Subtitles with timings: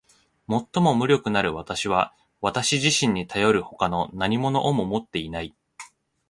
[0.49, 5.55] 最も無力なる私は私自身にたよる外の何物をも持っていない。